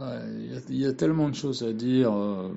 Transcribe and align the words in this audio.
Bah, 0.00 0.14
il 0.70 0.80
y, 0.80 0.86
a 0.86 0.94
tellement 0.94 1.28
de 1.28 1.34
choses 1.34 1.62
à 1.62 1.74
dire. 1.74 2.10
Euh, 2.14 2.48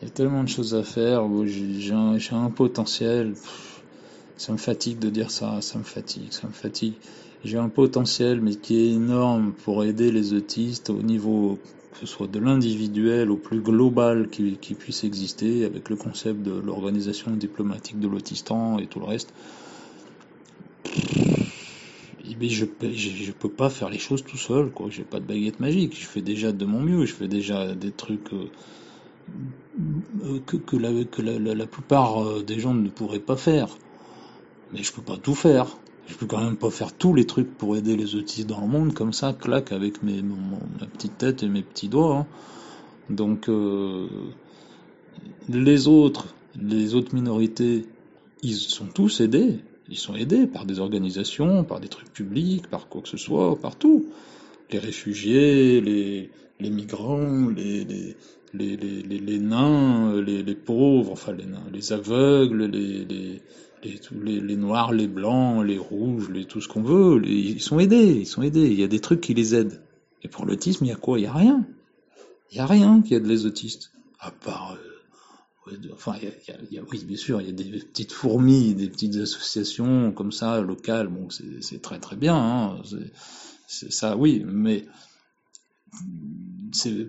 il 0.00 0.06
y 0.06 0.08
a 0.08 0.14
tellement 0.14 0.44
de 0.44 0.48
choses 0.48 0.72
à 0.76 0.84
faire. 0.84 1.24
J'ai 1.46 1.92
un, 1.92 2.50
potentiel. 2.50 3.34
Ça 4.36 4.52
me 4.52 4.56
fatigue 4.56 5.00
de 5.00 5.10
dire 5.10 5.32
ça. 5.32 5.60
Ça 5.62 5.78
me 5.78 5.82
fatigue. 5.82 6.30
Ça 6.30 6.46
me 6.46 6.52
fatigue. 6.52 6.94
J'ai 7.44 7.58
un 7.58 7.68
potentiel, 7.68 8.40
mais 8.40 8.54
qui 8.54 8.76
est 8.76 8.92
énorme 8.92 9.52
pour 9.64 9.82
aider 9.82 10.12
les 10.12 10.32
autistes 10.32 10.90
au 10.90 11.02
niveau 11.02 11.58
que 11.92 11.98
ce 12.00 12.06
soit 12.06 12.28
de 12.28 12.38
l'individuel 12.38 13.30
au 13.30 13.36
plus 13.36 13.60
global 13.60 14.28
qui, 14.28 14.56
qui, 14.60 14.74
puisse 14.74 15.02
exister, 15.02 15.64
avec 15.64 15.88
le 15.88 15.96
concept 15.96 16.42
de 16.42 16.52
l'organisation 16.52 17.32
diplomatique 17.32 17.98
de 17.98 18.06
l'autistan 18.06 18.78
et 18.78 18.86
tout 18.86 19.00
le 19.00 19.06
reste. 19.06 19.32
Mais 22.40 22.48
je, 22.48 22.64
je, 22.82 23.32
peux 23.32 23.48
pas 23.48 23.70
faire 23.70 23.90
les 23.90 23.98
choses 23.98 24.24
tout 24.24 24.36
seul, 24.36 24.70
quoi. 24.70 24.88
J'ai 24.90 25.04
pas 25.04 25.20
de 25.20 25.24
baguette 25.24 25.60
magique. 25.60 25.98
Je 25.98 26.06
fais 26.06 26.22
déjà 26.22 26.52
de 26.52 26.64
mon 26.64 26.80
mieux. 26.80 27.06
Je 27.06 27.14
fais 27.14 27.28
déjà 27.28 27.74
des 27.74 27.92
trucs 27.92 28.32
euh, 28.32 28.48
que, 30.46 30.56
que, 30.56 30.76
la, 30.76 31.66
plupart 31.66 32.22
euh, 32.22 32.42
des 32.42 32.58
gens 32.58 32.74
ne 32.74 32.88
pourraient 32.88 33.18
pas 33.18 33.36
faire. 33.36 33.68
Mais 34.72 34.82
je 34.82 34.92
peux 34.92 35.02
pas 35.02 35.16
tout 35.16 35.34
faire. 35.34 35.76
Je 36.06 36.14
peux 36.16 36.26
quand 36.26 36.42
même 36.42 36.56
pas 36.56 36.70
faire 36.70 36.92
tous 36.92 37.14
les 37.14 37.26
trucs 37.26 37.56
pour 37.56 37.76
aider 37.76 37.96
les 37.96 38.14
autistes 38.14 38.46
dans 38.46 38.60
le 38.60 38.66
monde 38.66 38.92
comme 38.92 39.12
ça, 39.12 39.32
claque 39.32 39.72
avec 39.72 40.02
ma 40.02 40.86
petite 40.86 41.16
tête 41.16 41.42
et 41.42 41.48
mes 41.48 41.62
petits 41.62 41.88
doigts. 41.88 42.18
Hein. 42.18 42.26
Donc 43.10 43.48
euh, 43.48 44.06
les 45.48 45.88
autres, 45.88 46.34
les 46.60 46.94
autres 46.94 47.14
minorités, 47.14 47.86
ils 48.42 48.56
sont 48.56 48.86
tous 48.86 49.20
aidés. 49.20 49.60
Ils 49.88 49.98
sont 49.98 50.14
aidés 50.14 50.46
par 50.46 50.64
des 50.64 50.80
organisations, 50.80 51.64
par 51.64 51.80
des 51.80 51.88
trucs 51.88 52.12
publics, 52.12 52.68
par 52.68 52.88
quoi 52.88 53.02
que 53.02 53.08
ce 53.08 53.16
soit, 53.16 53.58
partout. 53.60 54.06
Les 54.70 54.78
réfugiés, 54.78 55.80
les, 55.80 56.30
les 56.58 56.70
migrants, 56.70 57.48
les, 57.48 57.84
les, 57.84 58.16
les, 58.54 58.76
les, 58.76 59.38
nains, 59.38 60.20
les, 60.22 60.54
pauvres, 60.54 61.12
enfin 61.12 61.32
les 61.32 61.44
nains, 61.44 61.66
les 61.72 61.92
aveugles, 61.92 62.64
les, 62.64 63.04
les, 63.84 64.56
noirs, 64.56 64.92
les 64.92 65.08
blancs, 65.08 65.64
les 65.64 65.78
rouges, 65.78 66.30
les, 66.30 66.44
tout 66.46 66.60
ce 66.60 66.68
qu'on 66.68 66.82
veut, 66.82 67.20
ils 67.26 67.60
sont 67.60 67.78
aidés, 67.78 68.20
ils 68.20 68.26
sont 68.26 68.42
aidés. 68.42 68.66
Il 68.66 68.80
y 68.80 68.84
a 68.84 68.88
des 68.88 69.00
trucs 69.00 69.20
qui 69.20 69.34
les 69.34 69.54
aident. 69.54 69.82
Et 70.22 70.28
pour 70.28 70.46
l'autisme, 70.46 70.86
il 70.86 70.88
y 70.88 70.92
a 70.92 70.96
quoi? 70.96 71.18
Il 71.18 71.24
y 71.24 71.26
a 71.26 71.32
rien. 71.32 71.66
Il 72.50 72.56
y 72.56 72.60
a 72.60 72.66
rien 72.66 73.02
qui 73.02 73.14
aide 73.14 73.26
les 73.26 73.44
autistes. 73.44 73.92
À 74.18 74.30
part, 74.30 74.78
enfin, 75.92 76.14
oui, 76.90 77.04
bien 77.04 77.16
sûr, 77.16 77.40
il 77.40 77.46
y 77.46 77.50
a 77.50 77.52
des 77.52 77.64
petites 77.78 78.12
fourmis, 78.12 78.74
des 78.74 78.88
petites 78.88 79.16
associations 79.16 80.12
comme 80.12 80.32
ça 80.32 80.60
locales. 80.60 81.08
Bon, 81.08 81.28
c'est 81.30 81.82
très 81.82 82.00
très 82.00 82.16
bien. 82.16 82.36
Hein, 82.36 82.82
c'est 83.66 83.92
ça, 83.92 84.16
oui, 84.16 84.44
mais 84.46 84.86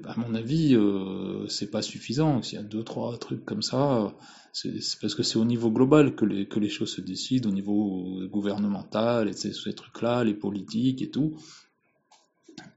à 0.06 0.20
mon 0.20 0.36
avis, 0.36 0.76
euh, 0.76 1.48
c'est 1.48 1.72
pas 1.72 1.82
suffisant. 1.82 2.42
S'il 2.42 2.60
y 2.60 2.62
a 2.62 2.64
deux 2.64 2.84
trois 2.84 3.18
trucs 3.18 3.44
comme 3.46 3.62
ça, 3.62 4.16
c'est 4.54 4.80
parce 5.02 5.16
que 5.16 5.24
c'est 5.24 5.38
au 5.38 5.46
niveau 5.46 5.72
global 5.72 6.16
que 6.16 6.26
les 6.26 6.48
que 6.48 6.60
les 6.60 6.70
choses 6.70 6.94
se 6.94 7.02
décident, 7.02 7.50
au 7.50 7.54
niveau 7.54 8.20
gouvernemental, 8.32 9.28
et 9.28 9.34
ces, 9.34 9.54
ces 9.54 9.74
trucs-là, 9.74 10.24
les 10.24 10.34
politiques 10.34 11.02
et 11.02 11.10
tout. 11.10 11.36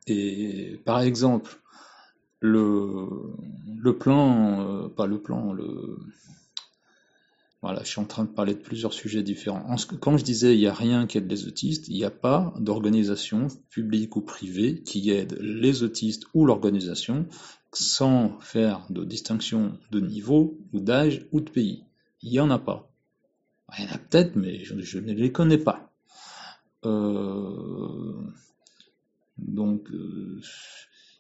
Et 0.07 0.81
par 0.85 1.01
exemple, 1.01 1.61
le 2.41 3.91
plan, 3.99 4.61
euh, 4.61 4.89
pas 4.89 5.07
le 5.07 5.21
plan, 5.21 5.53
le 5.53 5.99
voilà, 7.61 7.83
je 7.83 7.89
suis 7.89 8.01
en 8.01 8.05
train 8.05 8.23
de 8.23 8.29
parler 8.29 8.55
de 8.55 8.61
plusieurs 8.61 8.93
sujets 8.93 9.25
différents. 9.25 9.75
Quand 10.01 10.17
je 10.17 10.25
disais 10.25 10.55
il 10.55 10.61
n'y 10.61 10.69
a 10.69 10.75
rien 10.75 11.09
qui 11.09 11.19
aide 11.19 11.29
les 11.29 11.49
autistes, 11.49 11.89
il 11.89 11.97
n'y 11.97 12.05
a 12.05 12.11
pas 12.11 12.55
d'organisation 12.61 13.49
publique 13.69 14.15
ou 14.15 14.21
privée 14.21 14.83
qui 14.83 15.11
aide 15.11 15.37
les 15.41 15.83
autistes 15.83 16.25
ou 16.35 16.47
l'organisation 16.47 17.27
sans 17.73 18.39
faire 18.41 18.87
de 18.91 19.05
distinction 19.05 19.77
de 19.91 20.01
niveau 20.01 20.57
ou 20.73 20.79
d'âge 20.79 21.27
ou 21.33 21.41
de 21.41 21.51
pays. 21.51 21.83
Il 22.23 22.31
n'y 22.31 22.41
en 22.41 22.51
a 22.51 22.61
pas. 22.61 22.89
Il 23.77 23.85
y 23.85 23.89
en 23.89 23.93
a 23.93 23.99
peut-être, 23.99 24.37
mais 24.37 24.65
je, 24.65 24.99
ne 24.99 25.13
les 25.13 25.33
connais 25.33 25.59
pas. 25.59 25.93
Euh, 26.85 28.15
donc, 29.37 29.91
euh, 29.91 30.41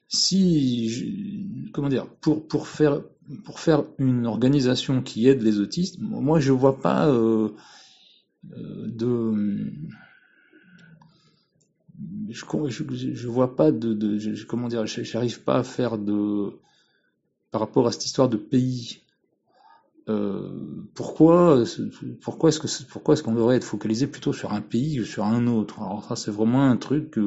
si, 0.08 1.70
comment 1.72 1.90
dire, 1.90 2.06
pour, 2.20 2.48
pour, 2.48 2.66
faire, 2.66 3.02
pour 3.44 3.60
faire 3.60 3.84
une 3.98 4.26
organisation 4.26 5.02
qui 5.02 5.28
aide 5.28 5.42
les 5.42 5.60
autistes, 5.60 5.98
moi 6.00 6.40
je 6.40 6.52
vois 6.52 6.80
pas 6.80 7.08
euh, 7.08 7.50
euh 8.52 8.86
de. 8.88 9.72
Je, 12.30 13.26
vois 13.26 13.56
pas 13.56 13.72
de, 13.72 14.18
je, 14.18 14.46
comment 14.46 14.68
dire, 14.68 14.86
j'arrive 14.86 15.42
pas 15.42 15.58
à 15.58 15.62
faire 15.62 15.98
de 15.98 16.52
par 17.50 17.60
rapport 17.60 17.86
à 17.86 17.92
cette 17.92 18.06
histoire 18.06 18.28
de 18.28 18.36
pays. 18.36 19.02
Euh, 20.08 20.86
pourquoi, 20.94 21.64
pourquoi 22.22 22.48
est-ce 22.48 22.62
est-ce 22.66 23.22
qu'on 23.22 23.34
devrait 23.34 23.56
être 23.56 23.64
focalisé 23.64 24.06
plutôt 24.06 24.32
sur 24.32 24.52
un 24.52 24.60
pays 24.62 24.96
que 24.96 25.04
sur 25.04 25.24
un 25.24 25.46
autre? 25.48 25.80
Alors 25.80 26.04
ça 26.04 26.16
c'est 26.16 26.30
vraiment 26.30 26.64
un 26.64 26.76
truc 26.76 27.18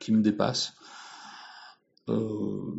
qui 0.00 0.12
me 0.12 0.22
dépasse. 0.22 0.77
Euh, 2.08 2.78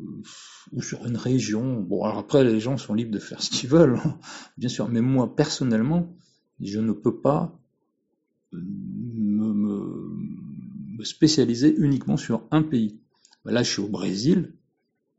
ou 0.71 0.81
sur 0.81 1.05
une 1.05 1.17
région. 1.17 1.81
Bon, 1.81 2.03
alors 2.03 2.17
après, 2.17 2.43
les 2.43 2.59
gens 2.59 2.77
sont 2.77 2.93
libres 2.93 3.11
de 3.11 3.19
faire 3.19 3.41
ce 3.43 3.49
qu'ils 3.49 3.69
veulent, 3.69 3.99
hein, 4.03 4.17
bien 4.57 4.69
sûr, 4.69 4.87
mais 4.89 5.01
moi, 5.01 5.35
personnellement, 5.35 6.15
je 6.61 6.79
ne 6.79 6.91
peux 6.91 7.19
pas 7.19 7.59
me, 8.51 9.53
me, 9.53 11.03
spécialiser 11.03 11.73
uniquement 11.77 12.17
sur 12.17 12.45
un 12.51 12.61
pays. 12.61 12.99
Ben 13.45 13.51
là, 13.51 13.63
je 13.63 13.71
suis 13.71 13.81
au 13.81 13.87
Brésil, 13.87 14.53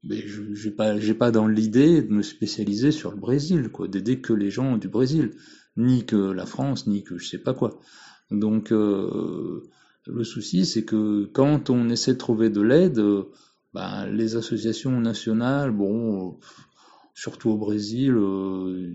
mais 0.04 0.20
je 0.26 0.42
n'ai 0.42 0.74
pas, 0.74 0.94
pas 1.18 1.30
dans 1.30 1.46
l'idée 1.46 2.02
de 2.02 2.12
me 2.12 2.22
spécialiser 2.22 2.92
sur 2.92 3.10
le 3.10 3.16
Brésil, 3.16 3.70
quoi, 3.70 3.88
d'aider 3.88 4.20
que 4.20 4.34
les 4.34 4.50
gens 4.50 4.76
du 4.76 4.88
Brésil, 4.88 5.32
ni 5.76 6.04
que 6.04 6.16
la 6.16 6.44
France, 6.44 6.86
ni 6.86 7.02
que 7.02 7.16
je 7.16 7.26
sais 7.26 7.38
pas 7.38 7.54
quoi. 7.54 7.80
Donc, 8.30 8.72
euh, 8.72 9.62
le 10.06 10.24
souci, 10.24 10.66
c'est 10.66 10.84
que 10.84 11.24
quand 11.32 11.70
on 11.70 11.88
essaie 11.88 12.12
de 12.12 12.18
trouver 12.18 12.50
de 12.50 12.60
l'aide, 12.60 13.02
ben, 13.72 14.06
les 14.06 14.36
associations 14.36 14.98
nationales, 15.00 15.70
bon, 15.70 16.38
surtout 17.14 17.50
au 17.50 17.56
Brésil, 17.56 18.12
euh, 18.12 18.94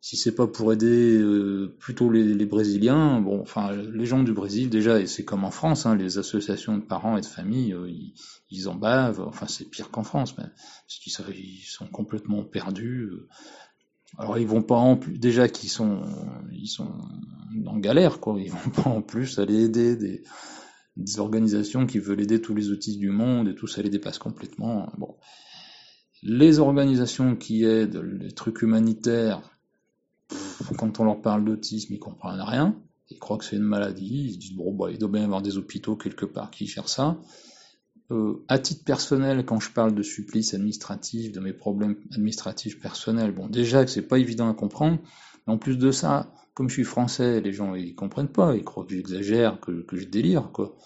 si 0.00 0.16
c'est 0.16 0.34
pas 0.34 0.46
pour 0.46 0.72
aider 0.72 1.16
euh, 1.16 1.76
plutôt 1.78 2.10
les, 2.10 2.46
Brésiliens, 2.46 3.20
bon, 3.20 3.40
enfin, 3.40 3.72
les 3.72 4.06
gens 4.06 4.22
du 4.22 4.32
Brésil 4.32 4.70
déjà, 4.70 5.00
et 5.00 5.06
c'est 5.06 5.24
comme 5.24 5.44
en 5.44 5.50
France, 5.50 5.86
hein, 5.86 5.94
les 5.94 6.18
associations 6.18 6.76
de 6.76 6.82
parents 6.82 7.16
et 7.16 7.20
de 7.20 7.26
familles, 7.26 7.74
euh, 7.74 7.88
ils, 7.88 8.14
ils, 8.50 8.68
en 8.68 8.74
bavent, 8.74 9.20
enfin, 9.20 9.46
c'est 9.46 9.70
pire 9.70 9.90
qu'en 9.90 10.02
France, 10.02 10.32
parce 10.32 10.52
qu'ils 11.00 11.12
ils 11.36 11.64
sont 11.64 11.86
complètement 11.86 12.42
perdus. 12.42 13.10
Alors 14.16 14.38
ils 14.38 14.46
vont 14.46 14.62
pas 14.62 14.76
en 14.76 14.96
plus, 14.96 15.18
déjà 15.18 15.48
qu'ils 15.48 15.70
sont, 15.70 16.02
ils 16.52 16.68
sont 16.68 16.92
en 17.66 17.78
galère, 17.78 18.20
quoi, 18.20 18.40
ils 18.40 18.50
vont 18.50 18.70
pas 18.82 18.90
en 18.90 19.02
plus 19.02 19.38
aller 19.38 19.64
aider 19.64 19.96
des 19.96 20.22
des 20.96 21.18
organisations 21.18 21.86
qui 21.86 21.98
veulent 21.98 22.20
aider 22.20 22.40
tous 22.40 22.54
les 22.54 22.70
autistes 22.70 22.98
du 22.98 23.10
monde 23.10 23.48
et 23.48 23.54
tout 23.54 23.66
ça 23.66 23.82
les 23.82 23.90
dépasse 23.90 24.18
complètement. 24.18 24.92
Bon. 24.98 25.16
Les 26.22 26.58
organisations 26.58 27.36
qui 27.36 27.64
aident 27.64 28.02
les 28.20 28.32
trucs 28.32 28.62
humanitaires, 28.62 29.42
quand 30.78 31.00
on 31.00 31.04
leur 31.04 31.20
parle 31.20 31.44
d'autisme, 31.44 31.94
ils 31.94 31.98
comprennent 31.98 32.40
rien. 32.40 32.80
Ils 33.10 33.18
croient 33.18 33.36
que 33.36 33.44
c'est 33.44 33.56
une 33.56 33.62
maladie. 33.62 34.26
Ils 34.28 34.32
se 34.34 34.38
disent 34.38 34.54
bon 34.54 34.72
bah 34.72 34.86
il 34.90 34.98
doit 34.98 35.10
bien 35.10 35.22
y 35.22 35.24
avoir 35.24 35.42
des 35.42 35.58
hôpitaux 35.58 35.96
quelque 35.96 36.24
part 36.24 36.50
qui 36.50 36.66
gèrent 36.66 36.88
ça. 36.88 37.20
Euh, 38.10 38.44
à 38.48 38.58
titre 38.58 38.84
personnel, 38.84 39.44
quand 39.44 39.60
je 39.60 39.70
parle 39.70 39.94
de 39.94 40.02
supplices 40.02 40.54
administratifs, 40.54 41.32
de 41.32 41.40
mes 41.40 41.52
problèmes 41.52 41.96
administratifs 42.12 42.78
personnels, 42.80 43.32
bon 43.32 43.48
déjà 43.48 43.84
que 43.84 43.90
c'est 43.90 44.02
pas 44.02 44.18
évident 44.18 44.48
à 44.48 44.54
comprendre, 44.54 44.98
en 45.46 45.58
plus 45.58 45.76
de 45.78 45.90
ça, 45.90 46.32
comme 46.54 46.68
je 46.68 46.74
suis 46.74 46.84
français, 46.84 47.40
les 47.40 47.52
gens 47.52 47.74
ils 47.74 47.94
comprennent 47.94 48.28
pas, 48.28 48.56
ils 48.56 48.64
croient 48.64 48.84
que 48.84 48.94
j'exagère, 48.94 49.60
que, 49.60 49.84
je 49.92 50.06
délire 50.06 50.50
quoi. 50.52 50.76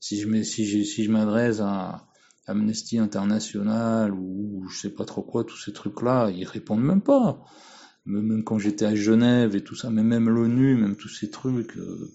Si 0.00 0.20
je 0.20 1.10
m'adresse 1.10 1.60
à 1.60 2.08
Amnesty 2.46 2.98
International 2.98 4.12
ou, 4.12 4.66
je 4.68 4.78
sais 4.78 4.90
pas 4.90 5.04
trop 5.04 5.22
quoi, 5.22 5.44
tous 5.44 5.56
ces 5.56 5.72
trucs-là, 5.72 6.30
ils 6.30 6.44
répondent 6.44 6.82
même 6.82 7.02
pas. 7.02 7.44
Même 8.06 8.42
quand 8.42 8.58
j'étais 8.58 8.86
à 8.86 8.94
Genève 8.94 9.54
et 9.54 9.62
tout 9.62 9.74
ça, 9.74 9.90
mais 9.90 10.02
même 10.02 10.30
l'ONU, 10.30 10.76
même 10.76 10.96
tous 10.96 11.10
ces 11.10 11.30
trucs, 11.30 11.76
euh, 11.76 12.10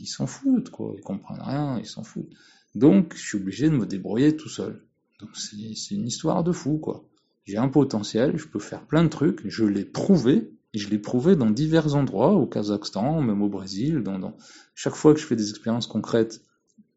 ils 0.00 0.06
s'en 0.06 0.26
foutent 0.26 0.70
quoi, 0.70 0.92
ils 0.96 1.02
comprennent 1.02 1.40
rien, 1.40 1.78
ils 1.78 1.86
s'en 1.86 2.02
foutent. 2.02 2.32
Donc 2.74 3.14
je 3.14 3.20
suis 3.20 3.38
obligé 3.38 3.68
de 3.68 3.76
me 3.76 3.86
débrouiller 3.86 4.36
tout 4.36 4.48
seul. 4.48 4.84
Donc 5.20 5.30
c'est 5.36 5.94
une 5.94 6.06
histoire 6.06 6.42
de 6.42 6.50
fou 6.50 6.78
quoi. 6.78 7.08
J'ai 7.44 7.58
un 7.58 7.68
potentiel, 7.68 8.36
je 8.36 8.48
peux 8.48 8.58
faire 8.58 8.86
plein 8.86 9.04
de 9.04 9.08
trucs, 9.08 9.46
je 9.46 9.64
l'ai 9.64 9.84
prouvé, 9.84 10.50
je 10.74 10.88
l'ai 10.88 10.98
prouvé 10.98 11.36
dans 11.36 11.50
divers 11.50 11.94
endroits, 11.94 12.32
au 12.32 12.46
Kazakhstan, 12.46 13.20
même 13.20 13.42
au 13.42 13.48
Brésil. 13.48 14.02
Dans, 14.02 14.18
dans... 14.18 14.36
Chaque 14.74 14.94
fois 14.94 15.12
que 15.14 15.20
je 15.20 15.26
fais 15.26 15.36
des 15.36 15.50
expériences 15.50 15.86
concrètes, 15.86 16.42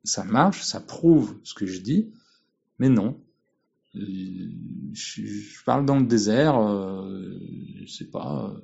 ça 0.03 0.23
marche, 0.23 0.63
ça 0.63 0.79
prouve 0.79 1.37
ce 1.43 1.53
que 1.53 1.65
je 1.65 1.79
dis, 1.79 2.13
mais 2.79 2.89
non. 2.89 3.19
Je, 3.93 5.63
parle 5.65 5.85
dans 5.85 5.99
le 5.99 6.05
désert, 6.05 6.57
euh, 6.57 7.39
je 7.81 7.85
sais 7.85 8.05
pas, 8.05 8.51
euh, 8.51 8.59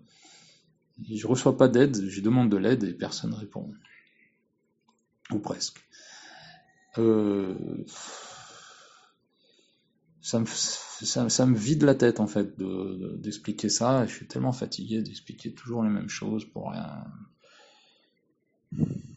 je 1.09 1.25
reçois 1.25 1.57
pas 1.57 1.67
d'aide, 1.67 2.09
je 2.09 2.21
demande 2.21 2.49
de 2.49 2.57
l'aide 2.57 2.83
et 2.83 2.93
personne 2.93 3.33
répond. 3.33 3.73
Ou 5.31 5.39
presque. 5.39 5.81
Euh, 6.97 7.55
ça 10.21 10.39
me, 10.39 10.45
ça, 11.05 11.45
me 11.45 11.55
vide 11.57 11.83
la 11.83 11.95
tête 11.95 12.19
en 12.19 12.27
fait 12.27 12.57
de- 12.57 12.65
de- 12.95 13.17
d'expliquer 13.17 13.69
ça. 13.69 14.05
Je 14.05 14.13
suis 14.13 14.27
tellement 14.27 14.51
fatigué 14.53 15.01
d'expliquer 15.01 15.53
toujours 15.53 15.83
les 15.83 15.89
mêmes 15.89 16.09
choses 16.09 16.45
pour 16.45 16.71
rien. 16.71 17.05